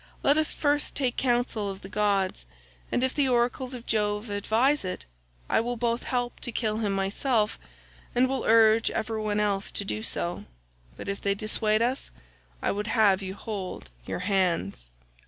[0.23, 2.47] Let us first take counsel of the gods,
[2.91, 5.05] and if the oracles of Jove advise it,
[5.47, 7.59] I will both help to kill him myself,
[8.15, 10.45] and will urge everyone else to do so;
[10.97, 12.09] but if they dissuade us,
[12.63, 14.89] I would have you hold your hands."